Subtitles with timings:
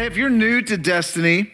[0.00, 1.52] Hey, if you're new to Destiny,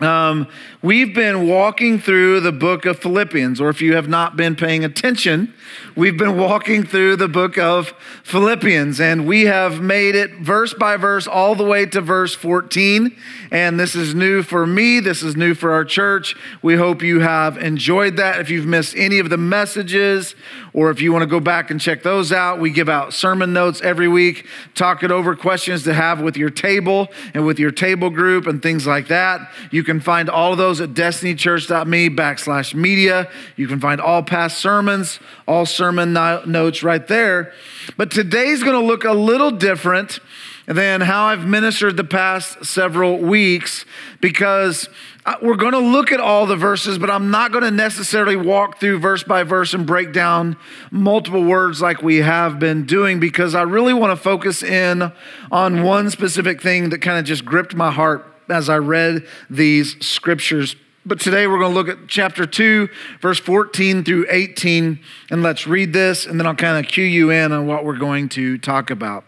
[0.00, 0.46] um,
[0.82, 4.84] we've been walking through the book of Philippians, or if you have not been paying
[4.84, 5.52] attention,
[5.96, 10.96] we've been walking through the book of Philippians, and we have made it verse by
[10.96, 13.16] verse all the way to verse 14.
[13.50, 16.36] And this is new for me, this is new for our church.
[16.62, 18.40] We hope you have enjoyed that.
[18.40, 20.34] If you've missed any of the messages,
[20.74, 23.54] or if you want to go back and check those out, we give out sermon
[23.54, 27.70] notes every week, talk it over, questions to have with your table and with your
[27.70, 29.50] table group, and things like that.
[29.70, 33.30] You can find all of those at destinychurch.me backslash media.
[33.56, 37.52] You can find all past sermons, all sermon notes right there.
[37.96, 40.18] But today's going to look a little different
[40.66, 43.84] than how I've ministered the past several weeks
[44.20, 44.88] because
[45.24, 48.34] uh, we're going to look at all the verses, but I'm not going to necessarily
[48.34, 50.56] walk through verse by verse and break down
[50.90, 55.12] multiple words like we have been doing because I really want to focus in
[55.52, 60.04] on one specific thing that kind of just gripped my heart as I read these
[60.04, 60.74] scriptures.
[61.06, 62.88] But today we're going to look at chapter 2,
[63.20, 64.98] verse 14 through 18,
[65.30, 67.96] and let's read this, and then I'll kind of cue you in on what we're
[67.96, 69.22] going to talk about.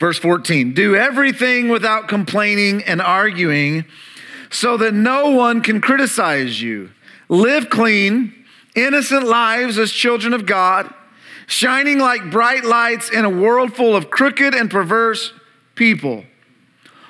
[0.00, 3.84] Verse 14 Do everything without complaining and arguing,
[4.50, 6.92] so that no one can criticize you.
[7.28, 8.32] Live clean,
[8.74, 10.90] innocent lives as children of God,
[11.46, 15.34] shining like bright lights in a world full of crooked and perverse
[15.74, 16.24] people.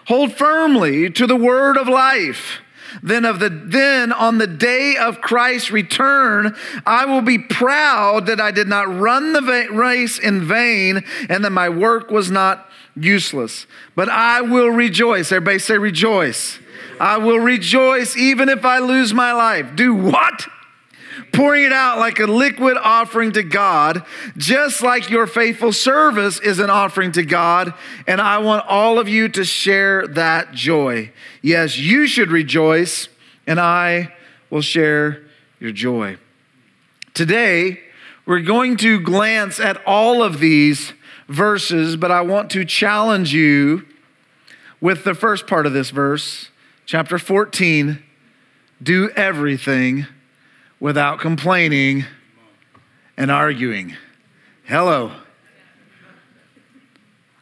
[0.08, 2.58] Hold firmly to the word of life.
[3.02, 6.56] Then of the then on the day of Christ's return,
[6.86, 11.50] I will be proud that I did not run the race in vain and that
[11.50, 13.66] my work was not useless.
[13.94, 15.32] But I will rejoice.
[15.32, 16.58] Everybody say rejoice.
[17.00, 19.74] I will rejoice even if I lose my life.
[19.74, 20.46] Do what?
[21.32, 24.04] Pouring it out like a liquid offering to God,
[24.36, 27.74] just like your faithful service is an offering to God.
[28.06, 31.10] And I want all of you to share that joy.
[31.42, 33.08] Yes, you should rejoice,
[33.46, 34.12] and I
[34.50, 35.22] will share
[35.60, 36.18] your joy.
[37.12, 37.80] Today,
[38.26, 40.92] we're going to glance at all of these
[41.28, 43.86] verses, but I want to challenge you
[44.80, 46.50] with the first part of this verse,
[46.86, 48.02] chapter 14
[48.82, 50.06] do everything
[50.84, 52.04] without complaining
[53.16, 53.96] and arguing.
[54.64, 55.12] Hello.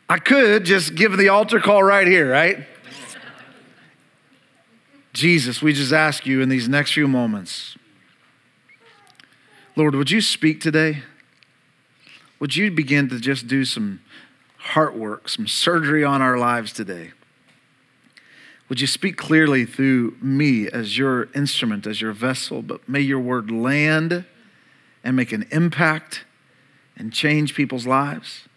[0.08, 2.64] I could just give the altar call right here, right?
[5.12, 7.76] Jesus, we just ask you in these next few moments,
[9.74, 11.02] Lord, would you speak today?
[12.38, 14.02] Would you begin to just do some
[14.56, 17.10] heart work, some surgery on our lives today?
[18.72, 23.20] Would you speak clearly through me as your instrument, as your vessel, but may your
[23.20, 24.24] word land
[25.04, 26.24] and make an impact
[26.96, 28.48] and change people's lives?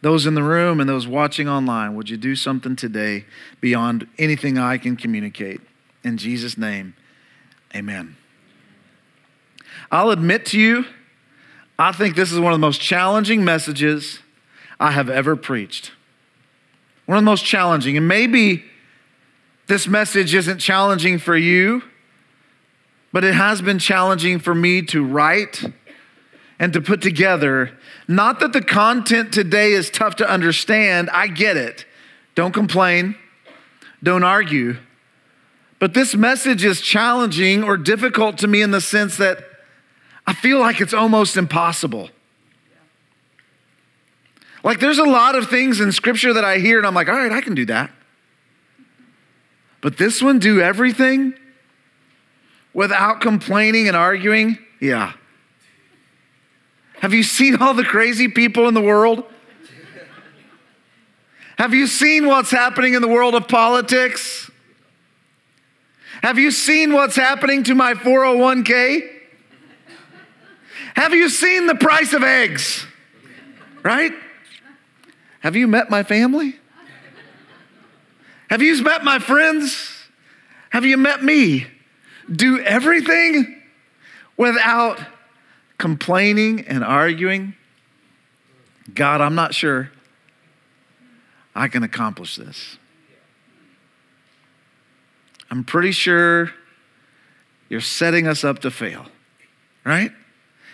[0.00, 3.26] Those in the room and those watching online, would you do something today
[3.60, 5.60] beyond anything I can communicate?
[6.02, 6.94] In Jesus' name,
[7.72, 8.16] amen.
[9.92, 10.84] I'll admit to you,
[11.78, 14.18] I think this is one of the most challenging messages
[14.80, 15.92] I have ever preached.
[17.06, 18.64] One of the most challenging, and maybe
[19.68, 21.82] this message isn't challenging for you,
[23.12, 25.62] but it has been challenging for me to write
[26.58, 27.78] and to put together.
[28.08, 31.84] Not that the content today is tough to understand, I get it.
[32.34, 33.14] Don't complain,
[34.02, 34.78] don't argue.
[35.78, 39.44] But this message is challenging or difficult to me in the sense that
[40.26, 42.08] I feel like it's almost impossible.
[44.64, 47.14] Like there's a lot of things in scripture that I hear and I'm like, all
[47.14, 47.90] right, I can do that.
[49.80, 51.34] But this one, do everything
[52.72, 54.58] without complaining and arguing?
[54.80, 55.12] Yeah.
[57.00, 59.24] Have you seen all the crazy people in the world?
[61.56, 64.50] Have you seen what's happening in the world of politics?
[66.22, 69.08] Have you seen what's happening to my 401k?
[70.94, 72.84] Have you seen the price of eggs?
[73.82, 74.12] Right?
[75.40, 76.58] Have you met my family?
[78.50, 79.94] Have you met my friends?
[80.70, 81.66] Have you met me?
[82.30, 83.62] Do everything
[84.36, 84.98] without
[85.78, 87.54] complaining and arguing.
[88.94, 89.90] God, I'm not sure
[91.54, 92.78] I can accomplish this.
[95.50, 96.50] I'm pretty sure
[97.68, 99.06] you're setting us up to fail,
[99.84, 100.12] right?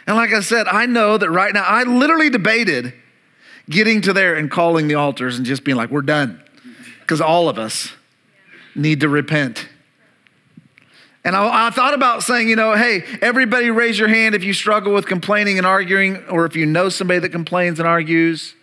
[0.06, 2.92] And like I said, I know that right now, I literally debated
[3.70, 6.42] getting to there and calling the altars and just being like, we're done
[7.04, 7.92] because all of us
[8.74, 9.68] need to repent.
[11.22, 14.54] And I, I, thought about saying, you know, hey, everybody raise your hand if you
[14.54, 18.54] struggle with complaining and arguing, or if you know somebody that complains and argues.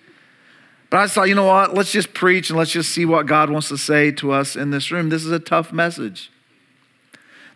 [0.90, 1.74] But I thought, you know what?
[1.76, 4.72] Let's just preach and let's just see what God wants to say to us in
[4.72, 5.10] this room.
[5.10, 6.32] This is a tough message.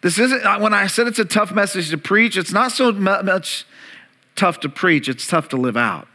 [0.01, 3.65] This isn't, when I said it's a tough message to preach, it's not so much
[4.35, 6.07] tough to preach, it's tough to live out.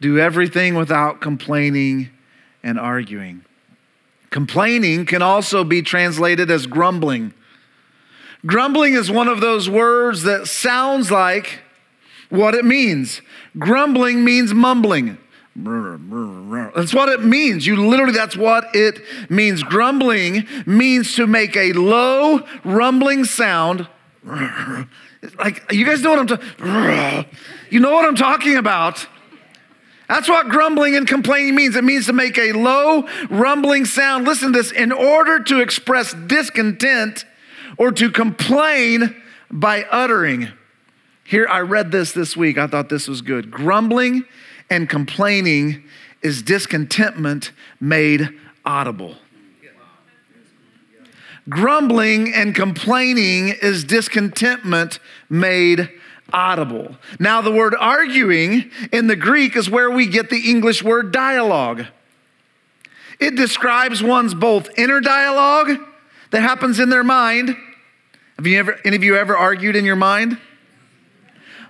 [0.00, 2.10] Do everything without complaining
[2.62, 3.44] and arguing.
[4.30, 7.32] Complaining can also be translated as grumbling.
[8.44, 11.60] Grumbling is one of those words that sounds like
[12.28, 13.22] what it means.
[13.58, 15.18] Grumbling means mumbling.
[15.56, 17.66] That's what it means.
[17.66, 19.00] You literally, that's what it
[19.30, 19.62] means.
[19.62, 23.88] Grumbling means to make a low, rumbling sound.
[25.38, 27.26] Like, you guys know what I'm talking
[27.70, 29.06] You know what I'm talking about.
[30.08, 31.74] That's what grumbling and complaining means.
[31.74, 34.24] It means to make a low, rumbling sound.
[34.24, 37.24] Listen to this in order to express discontent
[37.76, 39.16] or to complain
[39.50, 40.48] by uttering.
[41.24, 42.56] Here, I read this this week.
[42.56, 43.50] I thought this was good.
[43.50, 44.24] Grumbling
[44.70, 45.84] and complaining
[46.22, 48.28] is discontentment made
[48.64, 49.16] audible.
[51.48, 54.98] Grumbling and complaining is discontentment
[55.28, 55.88] made
[56.32, 56.96] audible.
[57.18, 61.86] Now, the word arguing in the Greek is where we get the English word dialogue.
[63.18, 65.78] It describes one's both inner dialogue
[66.30, 67.56] that happens in their mind.
[68.36, 70.38] Have you ever, any of you ever argued in your mind?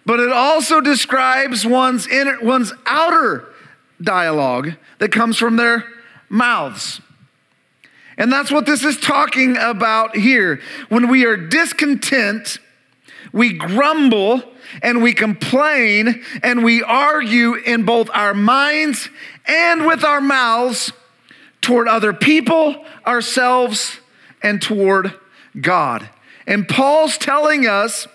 [0.07, 3.53] but it also describes one's inner, one's outer
[4.01, 5.85] dialogue that comes from their
[6.29, 7.01] mouths.
[8.17, 10.61] And that's what this is talking about here.
[10.89, 12.59] When we are discontent,
[13.33, 14.43] we grumble
[14.83, 19.09] and we complain and we argue in both our minds
[19.47, 20.93] and with our mouths
[21.61, 23.99] toward other people, ourselves,
[24.43, 25.15] and toward
[25.61, 26.09] God.
[26.47, 28.07] And Paul's telling us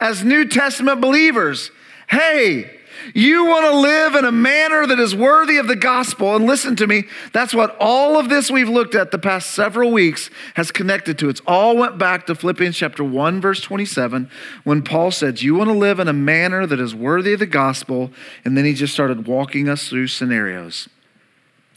[0.00, 1.70] as New Testament believers.
[2.08, 2.79] Hey,
[3.14, 6.36] you want to live in a manner that is worthy of the gospel.
[6.36, 9.90] And listen to me, that's what all of this we've looked at the past several
[9.90, 11.28] weeks has connected to.
[11.28, 14.30] It's all went back to Philippians chapter 1, verse 27,
[14.64, 17.46] when Paul said, You want to live in a manner that is worthy of the
[17.46, 18.10] gospel.
[18.44, 20.88] And then he just started walking us through scenarios.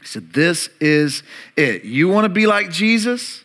[0.00, 1.22] He said, This is
[1.56, 1.84] it.
[1.84, 3.44] You want to be like Jesus?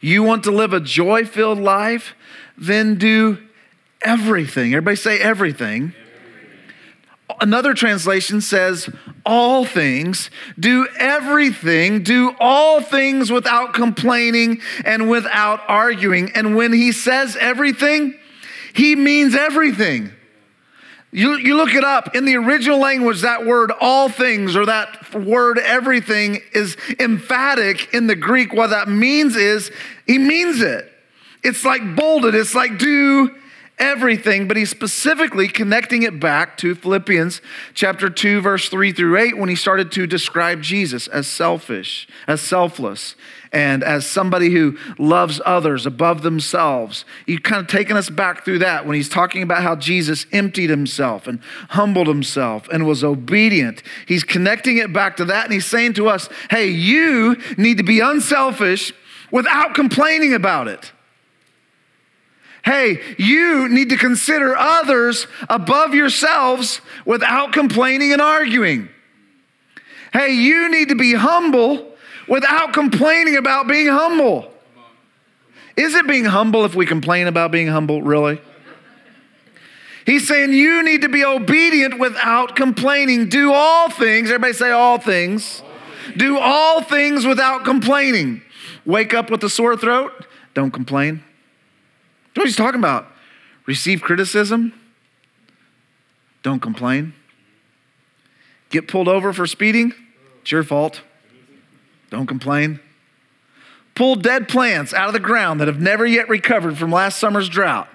[0.00, 2.14] You want to live a joy filled life?
[2.56, 3.38] Then do
[4.02, 4.74] everything.
[4.74, 5.94] Everybody say everything.
[7.44, 8.88] Another translation says,
[9.26, 16.30] all things, do everything, do all things without complaining and without arguing.
[16.34, 18.18] And when he says everything,
[18.72, 20.10] he means everything.
[21.12, 25.14] You, you look it up in the original language, that word all things or that
[25.14, 28.54] word everything is emphatic in the Greek.
[28.54, 29.70] What that means is
[30.06, 30.90] he means it.
[31.42, 33.36] It's like bolded, it's like do
[33.78, 37.40] everything, but he's specifically connecting it back to Philippians
[37.74, 42.40] chapter 2 verse 3 through 8 when he started to describe Jesus as selfish, as
[42.40, 43.16] selfless,
[43.52, 47.04] and as somebody who loves others above themselves.
[47.26, 50.70] He's kind of taken us back through that when he's talking about how Jesus emptied
[50.70, 51.40] himself and
[51.70, 53.82] humbled himself and was obedient.
[54.06, 57.84] He's connecting it back to that and he's saying to us, "Hey, you need to
[57.84, 58.92] be unselfish
[59.30, 60.92] without complaining about it."
[62.64, 68.88] Hey, you need to consider others above yourselves without complaining and arguing.
[70.12, 71.94] Hey, you need to be humble
[72.26, 74.50] without complaining about being humble.
[75.76, 78.40] Is it being humble if we complain about being humble, really?
[80.06, 83.28] He's saying you need to be obedient without complaining.
[83.28, 85.62] Do all things, everybody say all things.
[86.16, 88.42] Do all things without complaining.
[88.86, 90.12] Wake up with a sore throat,
[90.54, 91.24] don't complain
[92.40, 93.06] what he's talking about.
[93.66, 94.72] Receive criticism,
[96.42, 97.14] don't complain.
[98.70, 99.94] Get pulled over for speeding,
[100.42, 101.02] it's your fault.
[102.10, 102.80] Don't complain.
[103.94, 107.48] Pull dead plants out of the ground that have never yet recovered from last summer's
[107.48, 107.88] drought.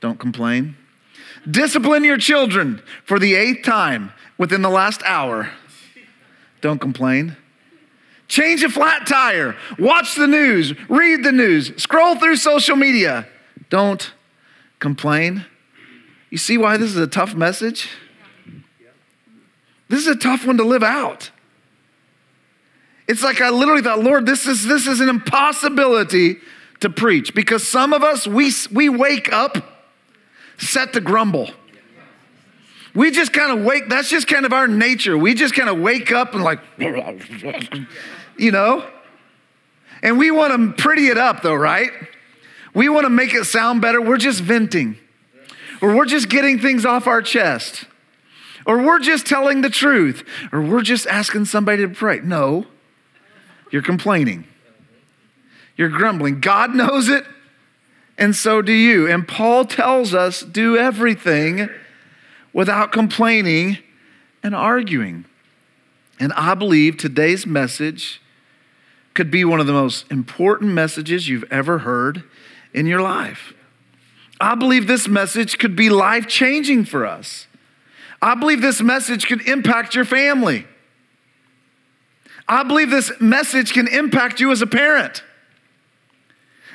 [0.00, 0.76] Don't complain.
[1.48, 5.50] Discipline your children for the eighth time within the last hour.
[6.60, 7.36] Don't complain.
[8.26, 9.56] Change a flat tire.
[9.78, 10.74] Watch the news.
[10.88, 11.72] Read the news.
[11.80, 13.26] Scroll through social media.
[13.70, 14.12] Don't
[14.78, 15.44] complain.
[16.30, 17.88] You see why this is a tough message?
[19.88, 21.30] This is a tough one to live out.
[23.06, 26.36] It's like I literally thought, Lord, this is, this is an impossibility
[26.80, 29.86] to preach because some of us, we, we wake up
[30.58, 31.50] set to grumble.
[32.94, 35.16] We just kind of wake, that's just kind of our nature.
[35.16, 36.60] We just kind of wake up and like,
[38.36, 38.86] you know?
[40.02, 41.90] And we want to pretty it up though, right?
[42.78, 44.00] We want to make it sound better.
[44.00, 44.98] We're just venting,
[45.82, 47.86] or we're just getting things off our chest,
[48.64, 52.20] or we're just telling the truth, or we're just asking somebody to pray.
[52.20, 52.66] No,
[53.72, 54.44] you're complaining.
[55.76, 56.38] You're grumbling.
[56.38, 57.24] God knows it,
[58.16, 59.10] and so do you.
[59.10, 61.68] And Paul tells us do everything
[62.52, 63.78] without complaining
[64.40, 65.24] and arguing.
[66.20, 68.22] And I believe today's message
[69.14, 72.22] could be one of the most important messages you've ever heard
[72.72, 73.54] in your life.
[74.40, 77.46] I believe this message could be life changing for us.
[78.20, 80.66] I believe this message could impact your family.
[82.48, 85.22] I believe this message can impact you as a parent.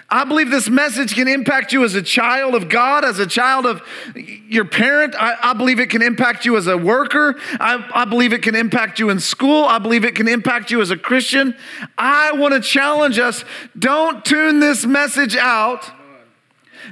[0.10, 3.66] I believe this message can impact you as a child of God, as a child
[3.66, 3.82] of
[4.16, 5.16] your parent.
[5.16, 7.36] I, I believe it can impact you as a worker.
[7.60, 9.66] I, I believe it can impact you in school.
[9.66, 11.56] I believe it can impact you as a Christian.
[11.98, 13.44] I want to challenge us
[13.78, 15.90] don't tune this message out.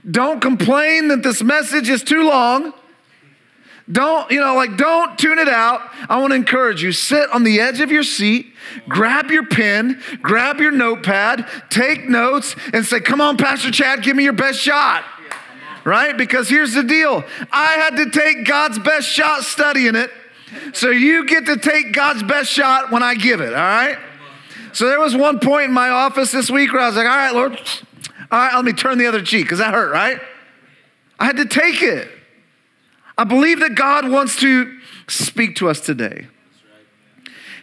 [0.09, 2.73] Don't complain that this message is too long.
[3.91, 5.81] Don't, you know, like, don't tune it out.
[6.09, 8.53] I want to encourage you sit on the edge of your seat,
[8.87, 14.15] grab your pen, grab your notepad, take notes, and say, Come on, Pastor Chad, give
[14.15, 15.03] me your best shot.
[15.83, 16.15] Right?
[16.15, 20.11] Because here's the deal I had to take God's best shot studying it.
[20.73, 23.97] So you get to take God's best shot when I give it, all right?
[24.73, 27.15] So there was one point in my office this week where I was like, All
[27.15, 27.59] right, Lord,
[28.31, 30.21] all right, let me turn the other cheek because that hurt, right?
[31.19, 32.09] I had to take it.
[33.21, 36.25] I believe that God wants to speak to us today.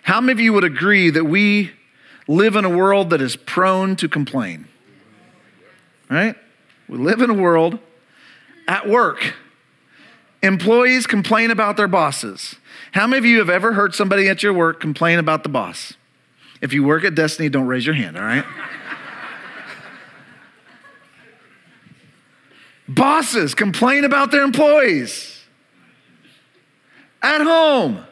[0.03, 1.73] How many of you would agree that we
[2.29, 4.69] live in a world that is prone to complain?
[6.09, 6.37] Right?
[6.89, 7.81] We live in a world
[8.69, 9.35] at work.
[10.45, 12.55] Employees complain about their bosses.
[12.93, 15.95] How many of you have ever heard somebody at your work complain about the boss?
[16.61, 18.45] If you work at Destiny, don't raise your hand, all right?
[22.89, 25.38] Bosses complain about their employees
[27.23, 28.05] at home.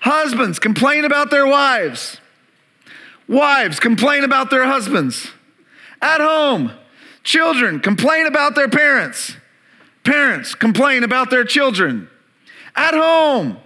[0.00, 2.20] Husbands complain about their wives.
[3.28, 5.30] Wives complain about their husbands.
[6.00, 6.72] At home.
[7.22, 9.36] Children complain about their parents.
[10.04, 12.08] Parents complain about their children.
[12.74, 13.58] At home.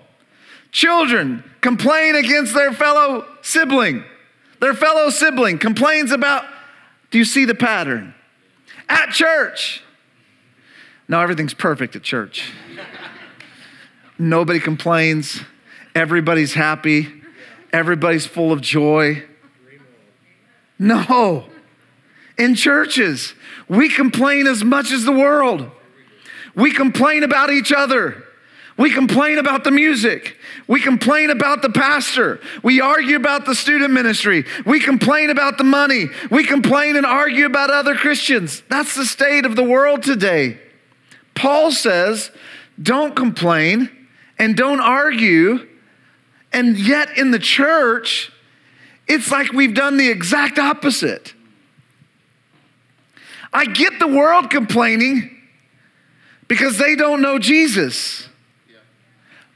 [0.72, 4.04] Children complain against their fellow sibling.
[4.60, 6.44] Their fellow sibling complains about,
[7.10, 8.14] do you see the pattern?
[8.88, 9.82] At church.
[11.08, 12.52] Now everything's perfect at church.
[14.18, 15.42] Nobody complains.
[15.94, 17.08] Everybody's happy.
[17.72, 19.22] Everybody's full of joy.
[20.78, 21.46] No.
[22.38, 23.34] In churches,
[23.68, 25.70] we complain as much as the world.
[26.54, 28.22] We complain about each other.
[28.78, 30.36] We complain about the music.
[30.68, 32.40] We complain about the pastor.
[32.62, 34.44] We argue about the student ministry.
[34.66, 36.08] We complain about the money.
[36.30, 38.62] We complain and argue about other Christians.
[38.68, 40.58] That's the state of the world today.
[41.34, 42.30] Paul says,
[42.82, 43.90] don't complain
[44.38, 45.66] and don't argue.
[46.52, 48.32] And yet in the church,
[49.06, 51.34] it's like we've done the exact opposite.
[53.52, 55.30] I get the world complaining
[56.48, 58.28] because they don't know Jesus.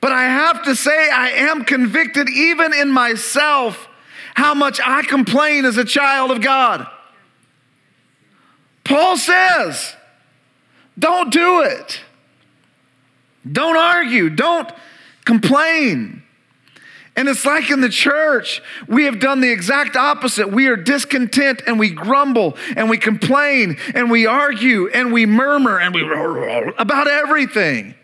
[0.00, 3.88] But I have to say, I am convicted even in myself
[4.34, 6.86] how much I complain as a child of God.
[8.84, 9.94] Paul says,
[10.98, 12.00] don't do it.
[13.50, 14.30] Don't argue.
[14.30, 14.70] Don't
[15.24, 16.22] complain.
[17.16, 20.52] And it's like in the church, we have done the exact opposite.
[20.52, 25.78] We are discontent and we grumble and we complain and we argue and we murmur
[25.78, 26.02] and we
[26.78, 27.94] about everything.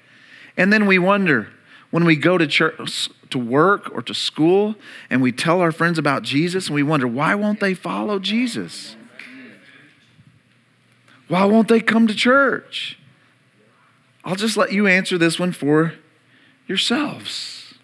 [0.57, 1.49] And then we wonder
[1.91, 4.75] when we go to church to work or to school
[5.09, 8.97] and we tell our friends about Jesus and we wonder why won't they follow Jesus?
[11.29, 12.99] Why won't they come to church?
[14.27, 15.95] I'll just let you answer this one for
[16.67, 17.75] yourselves.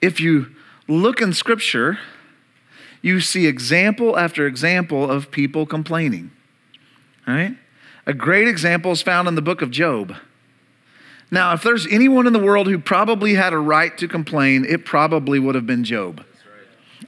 [0.00, 0.54] If you
[0.88, 1.98] look in Scripture,
[3.02, 6.30] you see example after example of people complaining.
[7.26, 7.58] Right?
[8.06, 10.16] A great example is found in the book of Job.
[11.30, 14.86] Now, if there's anyone in the world who probably had a right to complain, it
[14.86, 16.24] probably would have been Job.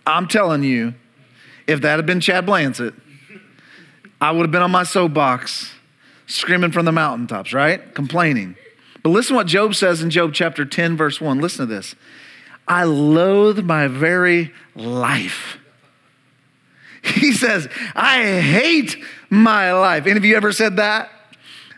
[0.07, 0.93] I'm telling you,
[1.67, 2.93] if that had been Chad Blansit,
[4.21, 5.73] I would have been on my soapbox
[6.31, 7.95] screaming from the mountaintops, right?
[7.95, 8.57] Complaining.
[9.03, 11.41] But listen what Job says in Job chapter 10, verse 1.
[11.41, 11.95] Listen to this.
[12.69, 15.59] I loathe my very life.
[17.03, 18.97] He says, I hate
[19.29, 20.07] my life.
[20.07, 21.11] Any of you ever said that?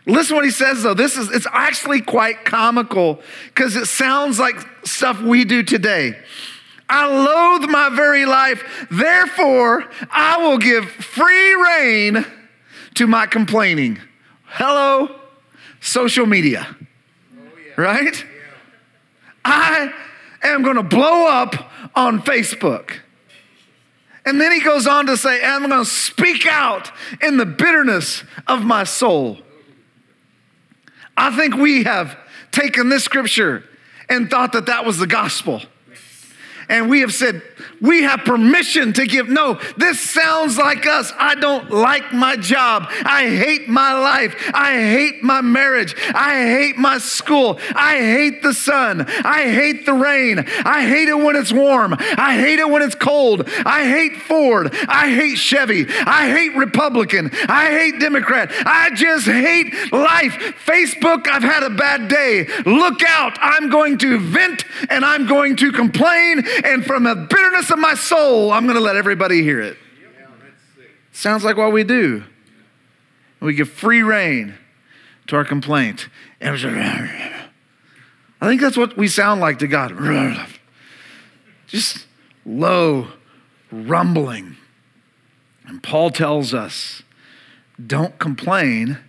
[0.05, 0.93] Listen what he says though.
[0.93, 4.55] This is it's actually quite comical because it sounds like
[4.85, 6.17] stuff we do today.
[6.89, 12.25] I loathe my very life, therefore I will give free rein
[12.95, 13.99] to my complaining.
[14.55, 15.09] Hello,
[15.81, 16.75] social media.
[16.77, 17.41] Oh,
[17.75, 18.23] right?
[19.43, 19.91] I
[20.43, 22.97] am going to blow up on Facebook.
[24.27, 28.23] And then he goes on to say, I'm going to speak out in the bitterness
[28.45, 29.39] of my soul.
[31.17, 32.15] I think we have
[32.51, 33.63] taken this scripture
[34.07, 35.63] and thought that that was the gospel
[36.69, 37.41] and we have said,
[37.81, 39.29] we have permission to give.
[39.29, 41.11] No, this sounds like us.
[41.17, 42.85] I don't like my job.
[43.03, 44.35] I hate my life.
[44.53, 45.95] I hate my marriage.
[46.13, 47.59] I hate my school.
[47.75, 49.05] I hate the sun.
[49.07, 50.39] I hate the rain.
[50.65, 51.95] I hate it when it's warm.
[51.99, 53.49] I hate it when it's cold.
[53.65, 54.73] I hate Ford.
[54.87, 55.85] I hate Chevy.
[55.89, 57.31] I hate Republican.
[57.49, 58.51] I hate Democrat.
[58.65, 60.33] I just hate life.
[60.65, 62.47] Facebook, I've had a bad day.
[62.65, 63.37] Look out.
[63.41, 67.95] I'm going to vent and I'm going to complain and from the bitterness of my
[67.95, 69.77] soul, I'm going to let everybody hear it.
[71.11, 72.23] Sounds like what we do.
[73.39, 74.55] We give free rein
[75.27, 76.09] to our complaint.
[76.41, 77.17] I
[78.41, 79.91] think that's what we sound like to God.
[81.67, 82.07] Just
[82.45, 83.07] low,
[83.71, 84.57] rumbling.
[85.65, 87.03] And Paul tells us
[87.85, 88.99] don't complain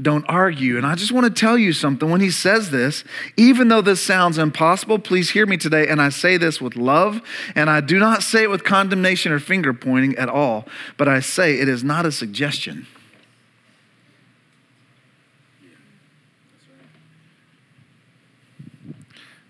[0.00, 0.76] don't argue.
[0.76, 2.08] And I just want to tell you something.
[2.08, 3.02] When he says this,
[3.36, 5.88] even though this sounds impossible, please hear me today.
[5.88, 7.20] And I say this with love,
[7.54, 11.20] and I do not say it with condemnation or finger pointing at all, but I
[11.20, 12.86] say it is not a suggestion.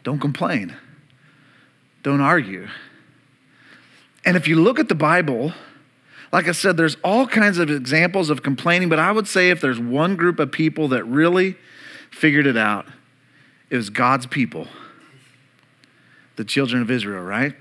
[0.02, 0.75] Don't complain.
[2.02, 2.69] Don't argue.
[4.25, 5.52] And if you look at the Bible,
[6.32, 9.61] like I said, there's all kinds of examples of complaining, but I would say if
[9.61, 11.56] there's one group of people that really
[12.11, 12.87] figured it out,
[13.70, 14.68] it was God's people,
[16.37, 17.54] the children of Israel, right?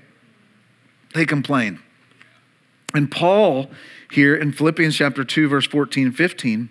[1.14, 1.80] They complain.
[2.94, 3.70] And Paul,
[4.10, 6.70] here in Philippians chapter 2, verse 14 and 15,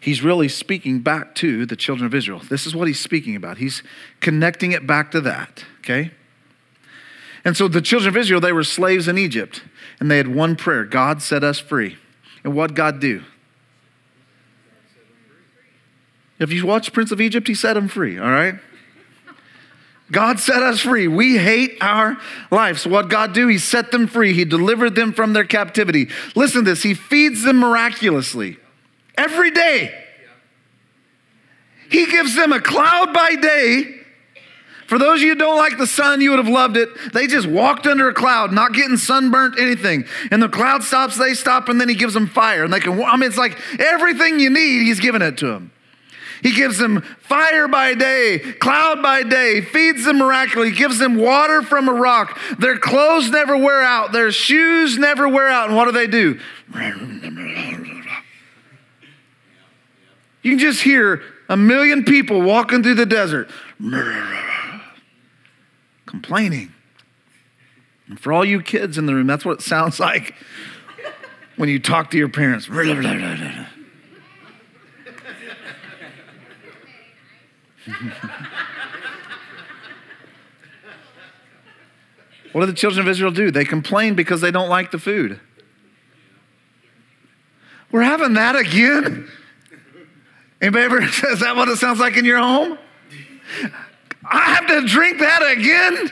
[0.00, 2.40] he's really speaking back to the children of Israel.
[2.48, 3.58] This is what he's speaking about.
[3.58, 3.82] He's
[4.20, 6.12] connecting it back to that, okay?
[7.44, 9.62] And so the children of Israel, they were slaves in Egypt
[10.00, 11.96] and they had one prayer God set us free.
[12.44, 13.22] And what God do?
[16.38, 18.56] If you watch Prince of Egypt, he set them free, all right?
[20.10, 21.08] God set us free.
[21.08, 22.18] We hate our
[22.50, 22.86] lives.
[22.86, 23.48] What God do?
[23.48, 24.34] He set them free.
[24.34, 26.08] He delivered them from their captivity.
[26.34, 26.82] Listen to this.
[26.82, 28.58] He feeds them miraculously
[29.16, 29.98] every day.
[31.90, 34.01] He gives them a cloud by day
[34.92, 36.90] for those of you who don't like the sun, you would have loved it.
[37.14, 40.04] They just walked under a cloud, not getting sunburnt, anything.
[40.30, 42.62] And the cloud stops, they stop, and then he gives them fire.
[42.62, 45.72] And they can, I mean, it's like everything you need, he's giving it to them.
[46.42, 51.62] He gives them fire by day, cloud by day, feeds them miraculously, gives them water
[51.62, 52.38] from a rock.
[52.58, 55.68] Their clothes never wear out, their shoes never wear out.
[55.68, 56.38] And what do they do?
[60.42, 63.48] You can just hear a million people walking through the desert
[66.12, 66.72] complaining.
[68.06, 70.34] And for all you kids in the room, that's what it sounds like
[71.56, 72.68] when you talk to your parents.
[72.68, 72.82] what
[82.60, 83.50] do the children of Israel do?
[83.50, 85.40] They complain because they don't like the food.
[87.90, 89.30] We're having that again?
[90.60, 92.76] Anybody ever, is that what it sounds like in your home?
[94.24, 96.10] I have to drink that again?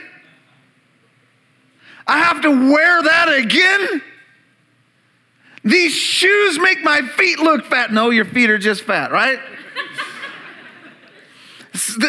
[2.07, 4.01] I have to wear that again?
[5.63, 7.93] These shoes make my feet look fat.
[7.93, 9.39] No, your feet are just fat, right?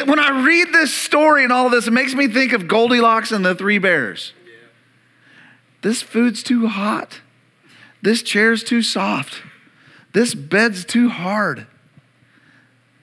[0.07, 3.45] when I read this story and all this, it makes me think of Goldilocks and
[3.45, 4.33] the Three Bears.
[5.83, 7.21] This food's too hot.
[8.01, 9.43] This chair's too soft.
[10.12, 11.67] This bed's too hard.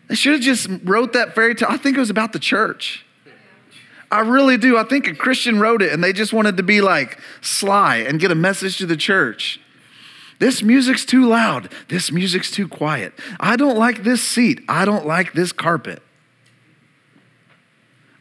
[0.10, 1.70] They should have just wrote that fairy tale.
[1.72, 3.06] I think it was about the church.
[4.12, 4.76] I really do.
[4.76, 8.20] I think a Christian wrote it and they just wanted to be like sly and
[8.20, 9.62] get a message to the church.
[10.40, 11.72] This music's too loud.
[11.90, 13.14] This music's too quiet.
[13.40, 14.62] I don't like this seat.
[14.68, 16.02] I don't like this carpet.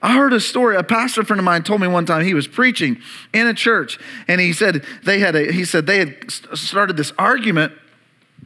[0.02, 0.76] I heard a story.
[0.76, 3.00] A pastor friend of mine told me one time he was preaching
[3.32, 3.98] in a church
[4.28, 7.72] and he said they had a, he said they had started this argument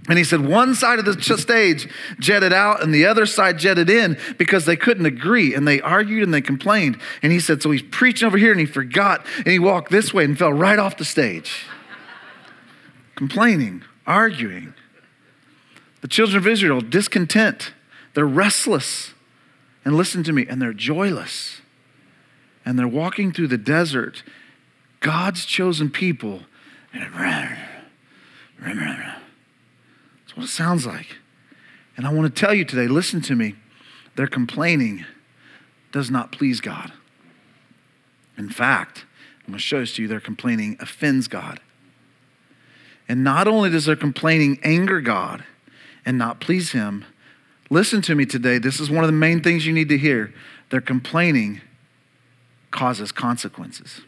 [0.09, 3.89] and he said one side of the stage jetted out and the other side jetted
[3.89, 6.99] in because they couldn't agree and they argued and they complained.
[7.23, 10.13] And he said, so he's preaching over here and he forgot and he walked this
[10.13, 11.67] way and fell right off the stage.
[13.15, 14.75] Complaining, arguing.
[16.01, 17.73] The children of Israel, discontent,
[18.15, 19.15] they're restless.
[19.85, 21.61] And listen to me, and they're joyless.
[22.65, 24.23] And they're walking through the desert,
[25.01, 26.43] God's chosen people.
[30.33, 31.19] That's what it sounds like.
[31.95, 33.55] And I want to tell you today listen to me.
[34.17, 35.05] They're complaining
[35.93, 36.91] does not please God.
[38.39, 39.05] In fact,
[39.41, 41.61] I'm going to show this to you, their complaining offends God.
[43.07, 45.45] And not only does their complaining anger God
[46.07, 47.05] and not please Him,
[47.69, 48.57] listen to me today.
[48.57, 50.33] This is one of the main things you need to hear.
[50.71, 51.61] Their complaining
[52.71, 54.01] causes consequences.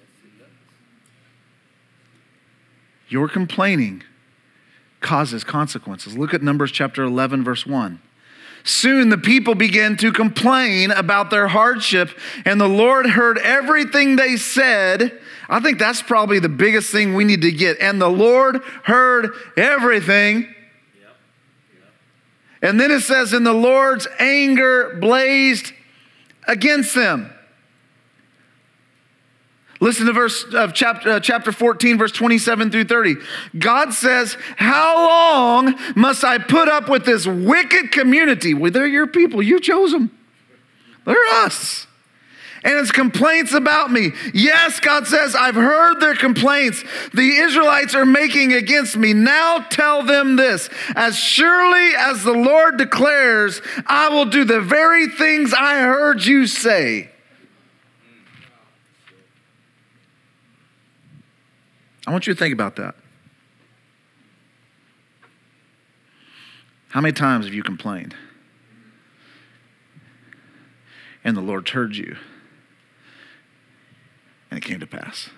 [3.10, 4.02] Your complaining
[5.04, 6.18] causes consequences.
[6.18, 8.00] Look at Numbers chapter 11, verse 1.
[8.64, 12.10] Soon the people began to complain about their hardship,
[12.46, 15.20] and the Lord heard everything they said.
[15.50, 17.78] I think that's probably the biggest thing we need to get.
[17.78, 20.48] And the Lord heard everything.
[22.62, 25.74] And then it says, and the Lord's anger blazed
[26.48, 27.30] against them.
[29.84, 33.16] Listen to verse of chapter, uh, chapter 14, verse 27 through 30.
[33.58, 38.54] God says, How long must I put up with this wicked community?
[38.54, 39.42] Well, they're your people.
[39.42, 40.10] You chose them.
[41.04, 41.86] They're us.
[42.62, 44.12] And it's complaints about me.
[44.32, 49.12] Yes, God says, I've heard their complaints the Israelites are making against me.
[49.12, 55.08] Now tell them this As surely as the Lord declares, I will do the very
[55.08, 57.10] things I heard you say.
[62.06, 62.94] I want you to think about that.
[66.88, 68.14] How many times have you complained?
[71.24, 72.16] And the Lord heard you,
[74.50, 75.30] and it came to pass.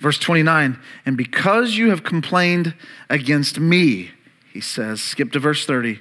[0.00, 2.74] Verse 29 And because you have complained
[3.08, 4.10] against me,
[4.52, 6.00] he says, skip to verse 30.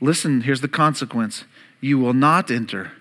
[0.00, 1.44] Listen, here's the consequence
[1.80, 2.92] you will not enter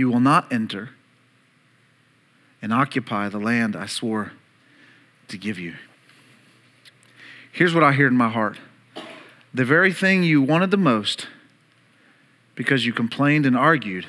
[0.00, 0.88] You will not enter
[2.62, 4.32] and occupy the land I swore
[5.28, 5.74] to give you.
[7.52, 8.56] Here's what I hear in my heart
[9.52, 11.26] the very thing you wanted the most,
[12.54, 14.06] because you complained and argued,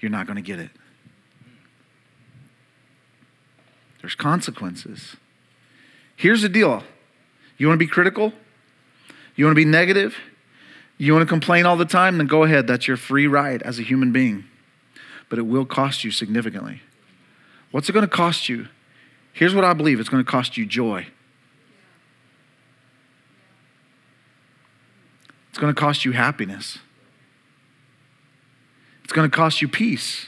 [0.00, 0.70] you're not going to get it.
[4.00, 5.14] There's consequences.
[6.16, 6.82] Here's the deal
[7.58, 8.32] you want to be critical?
[9.36, 10.16] You want to be negative?
[10.98, 12.18] You want to complain all the time?
[12.18, 12.66] Then go ahead.
[12.66, 14.44] That's your free right as a human being.
[15.28, 16.82] But it will cost you significantly.
[17.70, 18.66] What's it going to cost you?
[19.32, 21.06] Here's what I believe it's going to cost you joy.
[25.50, 26.78] It's going to cost you happiness.
[29.04, 30.26] It's going to cost you peace.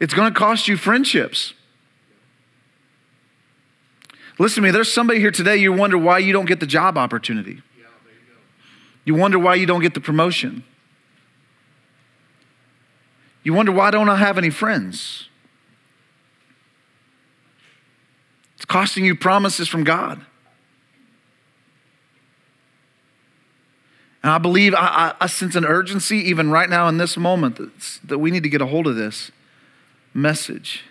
[0.00, 1.54] It's going to cost you friendships.
[4.38, 6.96] Listen to me, there's somebody here today, you wonder why you don't get the job
[6.96, 7.60] opportunity.
[9.08, 10.64] You wonder why you don't get the promotion.
[13.42, 15.30] You wonder why don't I have any friends?
[18.56, 20.20] It's costing you promises from God.
[24.22, 27.58] And I believe, I, I, I sense an urgency even right now in this moment
[28.04, 29.30] that we need to get a hold of this
[30.12, 30.84] message.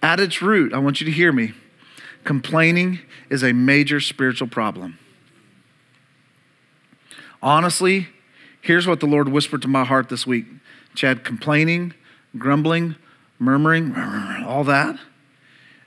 [0.00, 1.54] At its root, I want you to hear me.
[2.22, 5.00] Complaining is a major spiritual problem.
[7.42, 8.08] Honestly,
[8.60, 10.46] here's what the Lord whispered to my heart this week
[10.94, 11.94] Chad, complaining,
[12.36, 12.96] grumbling,
[13.38, 13.94] murmuring,
[14.46, 14.98] all that.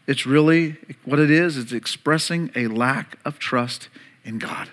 [0.08, 3.90] It's really what it is, it's expressing a lack of trust
[4.24, 4.70] in God.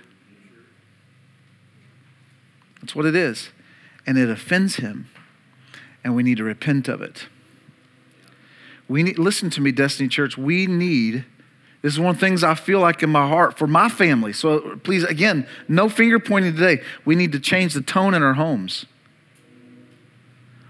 [2.80, 3.50] That's what it is.
[4.06, 5.08] And it offends him.
[6.02, 7.26] And we need to repent of it.
[8.88, 11.24] We need, listen to me, Destiny Church, we need
[11.82, 14.32] this is one of the things I feel like in my heart for my family.
[14.32, 16.82] So please, again, no finger pointing today.
[17.04, 18.86] We need to change the tone in our homes.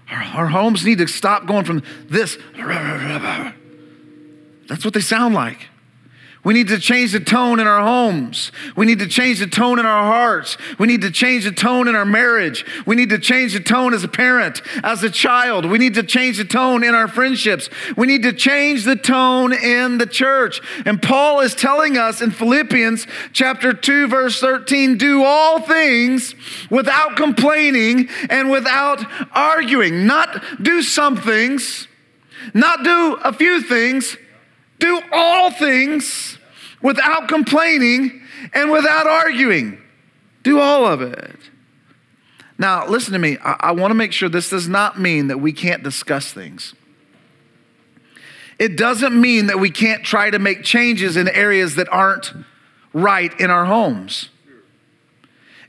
[0.09, 2.37] Our, our homes need to stop going from this.
[4.67, 5.67] That's what they sound like.
[6.43, 8.53] We need to change the tone in our homes.
[8.77, 10.57] We need to change the tone in our hearts.
[10.77, 12.65] We need to change the tone in our marriage.
[12.85, 15.65] We need to change the tone as a parent, as a child.
[15.65, 17.69] We need to change the tone in our friendships.
[17.97, 20.61] We need to change the tone in the church.
[20.85, 26.35] And Paul is telling us in Philippians chapter 2 verse 13, do all things
[26.69, 30.07] without complaining and without arguing.
[30.07, 31.89] Not do some things,
[32.53, 34.15] not do a few things,
[34.79, 36.37] do all things
[36.81, 38.21] without complaining
[38.53, 39.77] and without arguing.
[40.43, 41.35] Do all of it.
[42.57, 43.37] Now, listen to me.
[43.43, 46.73] I, I want to make sure this does not mean that we can't discuss things.
[48.57, 52.33] It doesn't mean that we can't try to make changes in areas that aren't
[52.93, 54.29] right in our homes.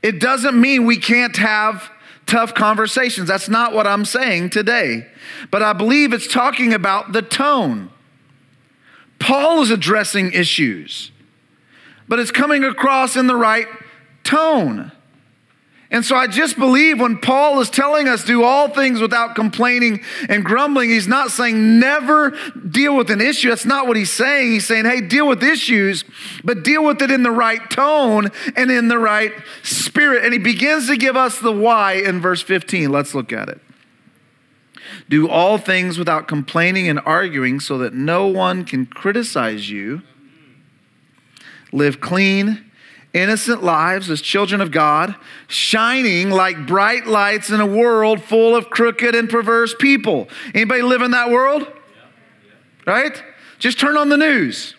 [0.03, 1.89] It doesn't mean we can't have
[2.25, 3.27] tough conversations.
[3.29, 5.07] That's not what I'm saying today.
[5.49, 7.89] But I believe it's talking about the tone.
[9.21, 11.11] Paul is addressing issues,
[12.07, 13.67] but it's coming across in the right
[14.23, 14.91] tone.
[15.91, 20.01] And so I just believe when Paul is telling us do all things without complaining
[20.27, 22.31] and grumbling, he's not saying never
[22.67, 23.49] deal with an issue.
[23.49, 24.53] That's not what he's saying.
[24.53, 26.03] He's saying, hey, deal with issues,
[26.43, 30.23] but deal with it in the right tone and in the right spirit.
[30.23, 32.89] And he begins to give us the why in verse 15.
[32.89, 33.61] Let's look at it.
[35.09, 40.01] Do all things without complaining and arguing so that no one can criticize you.
[41.71, 42.71] Live clean
[43.13, 45.15] innocent lives as children of God,
[45.47, 50.29] shining like bright lights in a world full of crooked and perverse people.
[50.53, 51.67] Anybody live in that world?
[52.85, 53.21] Right?
[53.59, 54.75] Just turn on the news.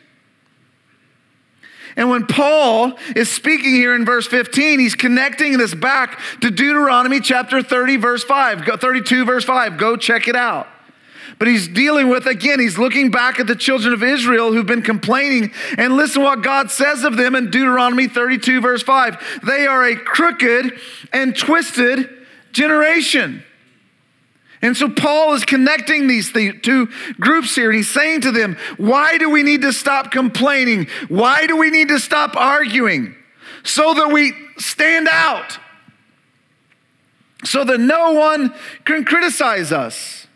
[1.96, 7.20] And when Paul is speaking here in verse 15, he's connecting this back to Deuteronomy
[7.20, 9.76] chapter 30, verse 5, 32, verse 5.
[9.76, 10.68] Go check it out.
[11.38, 14.82] But he's dealing with, again, he's looking back at the children of Israel who've been
[14.82, 15.52] complaining.
[15.76, 19.40] And listen what God says of them in Deuteronomy 32, verse 5.
[19.44, 20.78] They are a crooked
[21.12, 22.08] and twisted
[22.52, 23.42] generation.
[24.62, 29.18] And so Paul is connecting these two groups here, and he's saying to them, Why
[29.18, 30.86] do we need to stop complaining?
[31.08, 33.16] Why do we need to stop arguing?
[33.64, 35.58] So that we stand out,
[37.44, 40.28] so that no one can criticize us.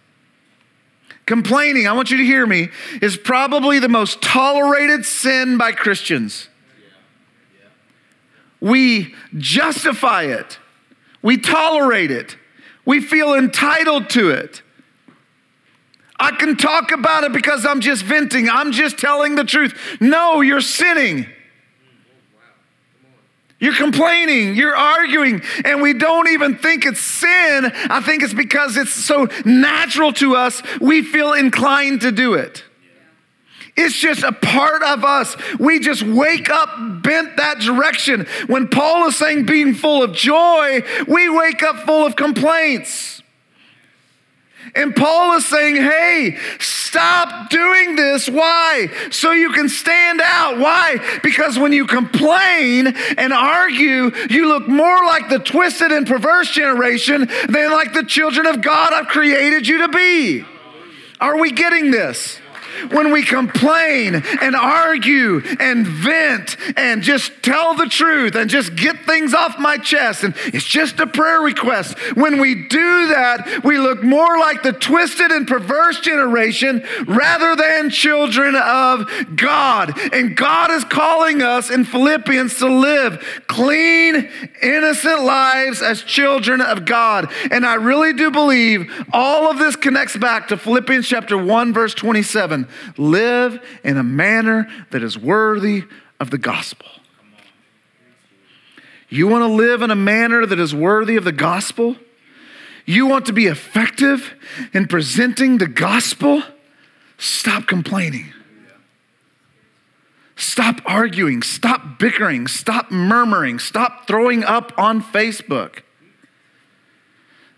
[1.24, 2.68] Complaining, I want you to hear me,
[3.00, 6.48] is probably the most tolerated sin by Christians.
[8.60, 10.58] We justify it,
[11.22, 12.36] we tolerate it,
[12.86, 14.62] we feel entitled to it.
[16.18, 19.98] I can talk about it because I'm just venting, I'm just telling the truth.
[20.00, 21.26] No, you're sinning.
[23.58, 27.72] You're complaining, you're arguing, and we don't even think it's sin.
[27.88, 32.64] I think it's because it's so natural to us, we feel inclined to do it.
[33.76, 35.36] It's just a part of us.
[35.58, 38.26] We just wake up bent that direction.
[38.46, 43.22] When Paul is saying being full of joy, we wake up full of complaints.
[44.74, 48.28] And Paul is saying, hey, stop doing this.
[48.28, 48.88] Why?
[49.10, 50.58] So you can stand out.
[50.58, 51.18] Why?
[51.22, 57.28] Because when you complain and argue, you look more like the twisted and perverse generation
[57.48, 60.44] than like the children of God I've created you to be.
[61.20, 62.38] Are we getting this?
[62.90, 69.04] When we complain and argue and vent and just tell the truth and just get
[69.04, 71.98] things off my chest and it's just a prayer request.
[72.16, 77.90] When we do that, we look more like the twisted and perverse generation rather than
[77.90, 79.98] children of God.
[80.12, 84.28] And God is calling us in Philippians to live clean,
[84.62, 87.32] innocent lives as children of God.
[87.50, 91.94] And I really do believe all of this connects back to Philippians chapter 1, verse
[91.94, 92.65] 27
[92.96, 95.84] live in a manner that is worthy
[96.20, 96.88] of the gospel.
[99.08, 101.96] You want to live in a manner that is worthy of the gospel?
[102.84, 104.34] You want to be effective
[104.72, 106.42] in presenting the gospel?
[107.18, 108.32] Stop complaining.
[110.36, 111.42] Stop arguing.
[111.42, 112.46] Stop bickering.
[112.46, 113.58] Stop murmuring.
[113.58, 115.80] Stop throwing up on Facebook.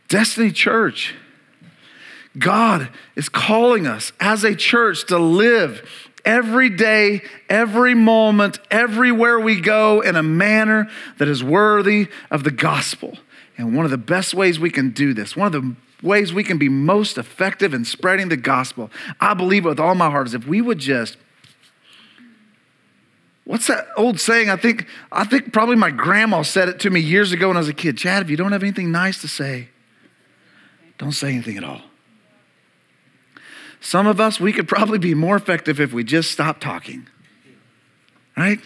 [0.08, 1.14] Destiny Church
[2.38, 5.88] God is calling us as a church to live
[6.24, 12.50] every day, every moment, everywhere we go in a manner that is worthy of the
[12.50, 13.18] gospel.
[13.56, 15.74] And one of the best ways we can do this, one of the
[16.06, 20.10] ways we can be most effective in spreading the gospel, I believe with all my
[20.10, 21.16] heart, is if we would just
[23.48, 24.50] What's that old saying?
[24.50, 27.60] I think, I think probably my grandma said it to me years ago when I
[27.60, 27.96] was a kid.
[27.96, 29.70] Chad, if you don't have anything nice to say,
[30.98, 31.80] don't say anything at all.
[33.80, 37.06] Some of us, we could probably be more effective if we just stopped talking.
[38.36, 38.60] Right?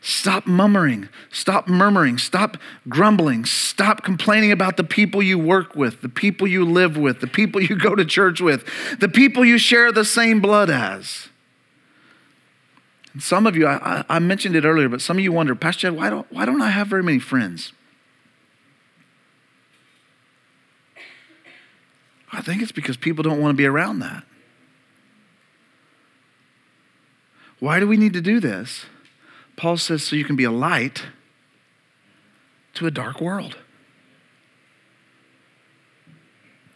[0.00, 1.08] Stop murmuring.
[1.30, 2.18] Stop murmuring.
[2.18, 2.56] Stop
[2.88, 3.44] grumbling.
[3.44, 7.60] Stop complaining about the people you work with, the people you live with, the people
[7.60, 8.64] you go to church with,
[9.00, 11.28] the people you share the same blood as.
[13.12, 15.92] And some of you, I, I mentioned it earlier, but some of you wonder, Pastor
[15.92, 17.72] why don't, why don't I have very many friends?
[22.38, 24.22] I think it's because people don't want to be around that.
[27.58, 28.86] Why do we need to do this?
[29.56, 31.02] Paul says, so you can be a light
[32.74, 33.56] to a dark world.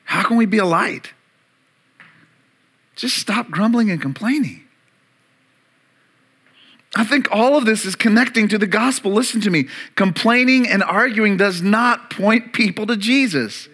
[0.03, 1.13] How can we be a light?
[2.97, 4.65] Just stop grumbling and complaining.
[6.97, 9.13] I think all of this is connecting to the gospel.
[9.13, 9.69] Listen to me.
[9.95, 13.69] Complaining and arguing does not point people to Jesus.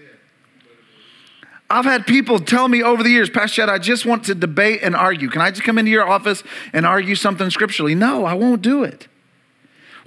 [1.70, 4.80] I've had people tell me over the years, Pastor Chad, I just want to debate
[4.82, 5.28] and argue.
[5.28, 7.94] Can I just come into your office and argue something scripturally?
[7.94, 9.06] No, I won't do it.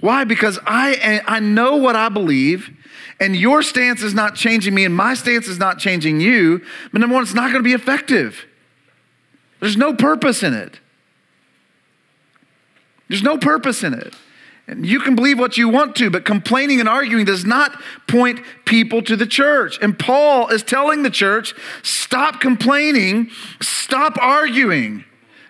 [0.00, 0.24] Why?
[0.24, 2.70] Because I, I know what I believe,
[3.20, 6.60] and your stance is not changing me, and my stance is not changing you.
[6.90, 8.44] But number one, it's not going to be effective.
[9.60, 10.80] There's no purpose in it.
[13.08, 14.14] There's no purpose in it.
[14.78, 19.02] You can believe what you want to, but complaining and arguing does not point people
[19.02, 19.78] to the church.
[19.82, 23.30] And Paul is telling the church stop complaining,
[23.60, 25.04] stop arguing.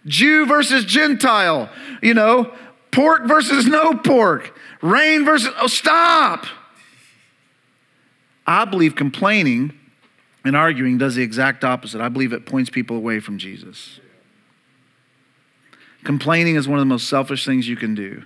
[0.07, 1.71] Jew versus Gentile,
[2.03, 2.53] you know,
[2.91, 6.47] pork versus no pork, rain versus, oh, stop.
[8.47, 9.73] I believe complaining
[10.45, 12.01] and arguing does the exact opposite.
[12.01, 14.01] I believe it points people away from Jesus.
[16.05, 18.25] Complaining is one of the most selfish things you can do.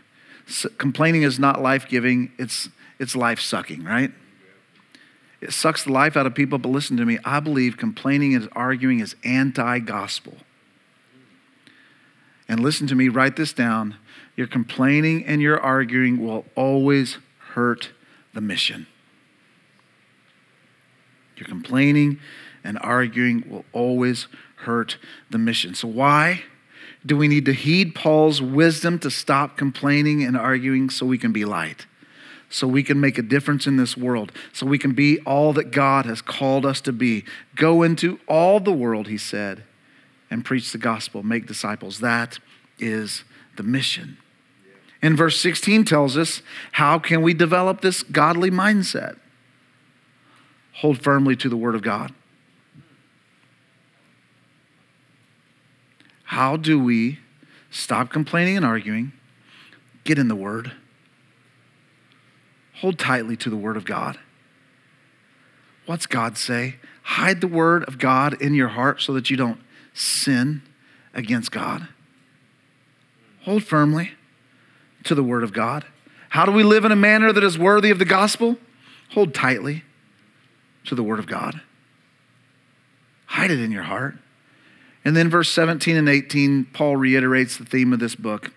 [0.78, 4.12] Complaining is not life giving, it's, it's life sucking, right?
[5.40, 7.18] It sucks the life out of people, but listen to me.
[7.24, 10.38] I believe complaining and arguing is anti gospel.
[12.48, 13.96] And listen to me, write this down.
[14.36, 17.18] Your complaining and your arguing will always
[17.54, 17.90] hurt
[18.34, 18.86] the mission.
[21.36, 22.20] Your complaining
[22.62, 24.98] and arguing will always hurt
[25.30, 25.74] the mission.
[25.74, 26.42] So, why?
[27.06, 31.32] Do we need to heed Paul's wisdom to stop complaining and arguing so we can
[31.32, 31.86] be light?
[32.50, 35.70] So we can make a difference in this world, so we can be all that
[35.70, 37.24] God has called us to be.
[37.54, 39.64] Go into all the world, he said,
[40.30, 42.00] and preach the gospel, make disciples.
[42.00, 42.38] That
[42.78, 43.24] is
[43.56, 44.18] the mission.
[45.02, 46.42] And verse 16 tells us
[46.72, 49.16] how can we develop this godly mindset?
[50.74, 52.12] Hold firmly to the word of God.
[56.26, 57.20] How do we
[57.70, 59.12] stop complaining and arguing,
[60.04, 60.72] get in the Word,
[62.74, 64.18] hold tightly to the Word of God?
[65.86, 66.76] What's God say?
[67.02, 69.60] Hide the Word of God in your heart so that you don't
[69.94, 70.62] sin
[71.14, 71.88] against God.
[73.44, 74.10] Hold firmly
[75.04, 75.84] to the Word of God.
[76.30, 78.58] How do we live in a manner that is worthy of the gospel?
[79.12, 79.84] Hold tightly
[80.86, 81.60] to the Word of God.
[83.26, 84.16] Hide it in your heart.
[85.06, 88.50] And then verse 17 and 18, Paul reiterates the theme of this book.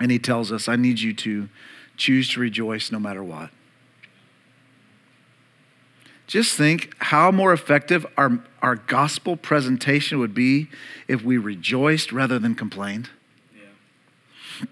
[0.00, 1.48] And he tells us, I need you to
[1.96, 3.50] choose to rejoice no matter what.
[6.26, 10.68] Just think how more effective our, our gospel presentation would be
[11.06, 13.10] if we rejoiced rather than complained.
[13.54, 14.66] Yeah.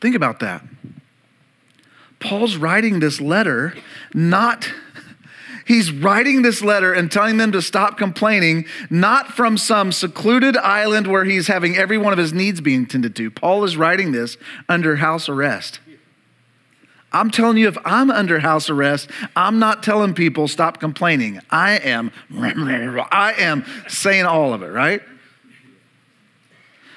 [0.00, 0.62] Think about that.
[2.20, 3.74] Paul's writing this letter
[4.14, 4.70] not
[5.66, 11.06] He's writing this letter and telling them to stop complaining, not from some secluded island
[11.06, 13.30] where he's having every one of his needs being tended to.
[13.30, 14.36] Paul is writing this
[14.68, 15.80] under house arrest.
[17.12, 21.40] I'm telling you, if I'm under house arrest, I'm not telling people stop complaining.
[21.48, 25.00] I am, I am saying all of it, right?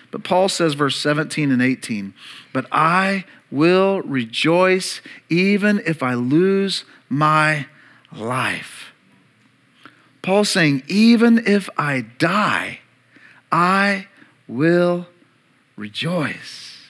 [0.10, 2.14] But Paul says, verse 17 and 18,
[2.52, 7.68] but I will rejoice even if I lose my
[8.12, 8.94] life.
[10.22, 12.80] Paul's saying, even if I die,
[13.52, 14.08] I
[14.48, 15.08] will
[15.76, 16.90] rejoice.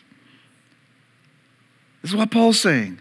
[2.01, 2.99] This is what Paul's saying.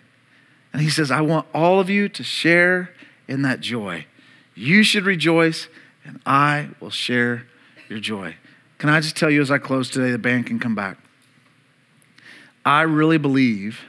[0.73, 2.91] And he says, I want all of you to share
[3.29, 4.07] in that joy.
[4.55, 5.69] You should rejoice,
[6.05, 7.47] and I will share
[7.89, 8.37] your joy.
[8.79, 10.99] Can I just tell you as I close today, the band can come back.
[12.65, 13.81] I really believe,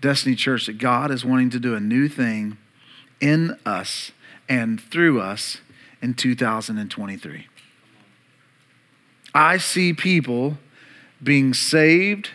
[0.00, 2.58] Destiny Church, that God is wanting to do a new thing
[3.22, 4.12] in us
[4.48, 5.58] and through us
[6.02, 7.46] in 2023.
[9.34, 10.58] I see people
[11.22, 12.30] being saved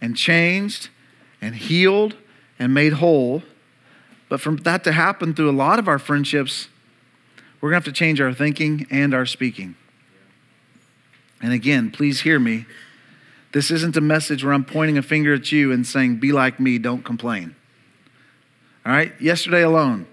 [0.00, 0.88] and changed
[1.40, 2.16] and healed
[2.58, 3.42] and made whole.
[4.28, 6.68] But for that to happen through a lot of our friendships,
[7.60, 9.76] we're going to have to change our thinking and our speaking.
[11.42, 12.66] And again, please hear me.
[13.52, 16.60] This isn't a message where I'm pointing a finger at you and saying, be like
[16.60, 17.54] me, don't complain.
[18.86, 19.12] All right?
[19.20, 20.06] Yesterday alone,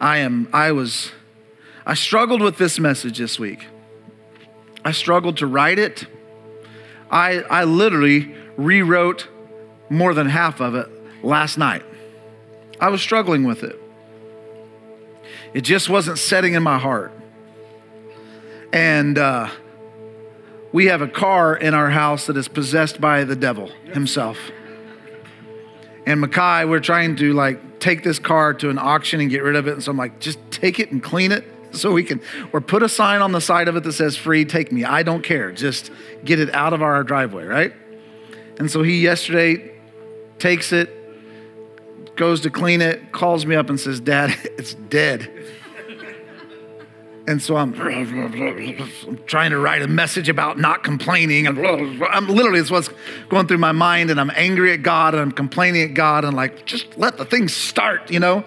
[0.00, 1.10] I am, I was,
[1.84, 3.66] I struggled with this message this week.
[4.84, 6.06] I struggled to write it.
[7.10, 9.28] I, I literally rewrote
[9.90, 10.88] more than half of it
[11.24, 11.82] last night.
[12.80, 13.80] I was struggling with it.
[15.52, 17.12] It just wasn't setting in my heart.
[18.72, 19.48] And uh,
[20.72, 24.38] we have a car in our house that is possessed by the devil himself.
[26.06, 29.56] And Makai, we're trying to like take this car to an auction and get rid
[29.56, 29.72] of it.
[29.74, 32.20] And so I'm like, just take it and clean it so we can,
[32.52, 34.84] or put a sign on the side of it that says free, take me.
[34.84, 35.52] I don't care.
[35.52, 35.90] Just
[36.24, 37.72] get it out of our driveway, right?
[38.58, 39.72] And so he yesterday
[40.38, 40.94] takes it,
[42.16, 45.30] goes to clean it, calls me up and says, Dad, it's dead.
[47.28, 51.46] And so I'm, I'm trying to write a message about not complaining.
[51.46, 52.88] And I'm literally, it's what's
[53.28, 54.10] going through my mind.
[54.10, 57.26] And I'm angry at God and I'm complaining at God and like, just let the
[57.26, 58.44] thing start, you know?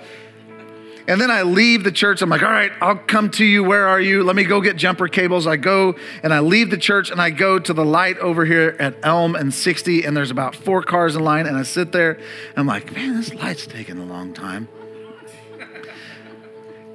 [1.08, 2.24] And then I leave the church.
[2.24, 3.64] I'm like, all right, I'll come to you.
[3.64, 4.24] Where are you?
[4.24, 5.46] Let me go get jumper cables.
[5.46, 8.76] I go and I leave the church and I go to the light over here
[8.80, 10.06] at Elm and 60.
[10.06, 11.46] And there's about four cars in line.
[11.46, 12.20] And I sit there.
[12.58, 14.70] I'm like, man, this light's taking a long time.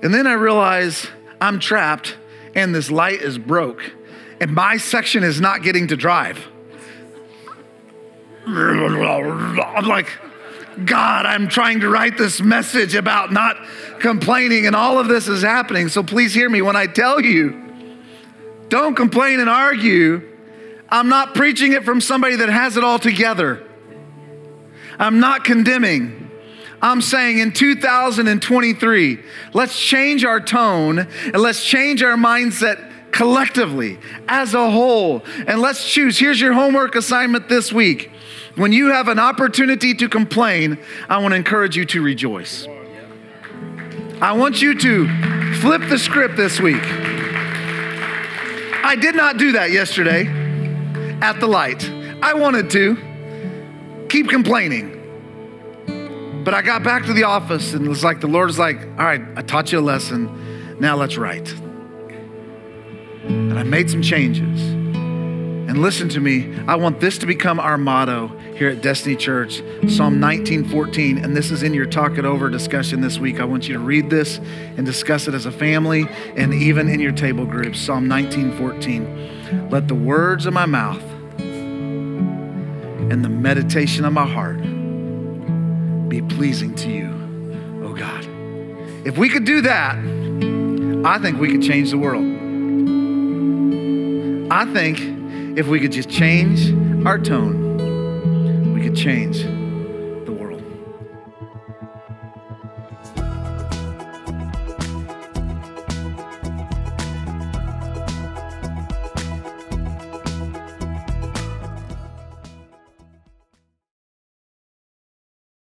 [0.03, 1.07] And then I realize
[1.41, 2.16] I'm trapped
[2.55, 3.93] and this light is broke
[4.41, 6.47] and my section is not getting to drive.
[8.47, 10.09] I'm like,
[10.84, 13.57] God, I'm trying to write this message about not
[13.99, 15.89] complaining, and all of this is happening.
[15.89, 17.62] So please hear me when I tell you
[18.68, 20.32] don't complain and argue.
[20.89, 23.66] I'm not preaching it from somebody that has it all together.
[24.99, 26.26] I'm not condemning.
[26.83, 29.18] I'm saying in 2023,
[29.55, 33.99] let's change our tone and let's change our mindset collectively
[34.29, 35.22] as a whole.
[35.47, 36.18] And let's choose.
[36.18, 38.11] Here's your homework assignment this week.
[38.57, 42.66] When you have an opportunity to complain, I want to encourage you to rejoice.
[44.20, 46.83] I want you to flip the script this week.
[48.83, 50.27] I did not do that yesterday
[51.20, 51.89] at the light.
[52.22, 54.95] I wanted to keep complaining.
[56.47, 58.80] But I got back to the office and it was like the Lord was like,
[58.80, 60.78] all right, I taught you a lesson.
[60.78, 61.53] Now let's write.
[63.24, 64.62] And I made some changes.
[64.62, 69.61] And listen to me, I want this to become our motto here at Destiny Church,
[69.88, 73.40] Psalm 19:14, and this is in your talk it over discussion this week.
[73.40, 74.38] I want you to read this
[74.76, 77.80] and discuss it as a family and even in your table groups.
[77.80, 79.68] Psalm 19:14.
[79.68, 81.03] Let the words of my mouth
[83.11, 84.61] and the meditation of my heart
[86.09, 88.27] be pleasing to you, oh God.
[89.07, 89.97] If we could do that,
[91.07, 92.25] I think we could change the world.
[94.51, 94.99] I think
[95.59, 96.73] if we could just change
[97.07, 99.56] our tone, we could change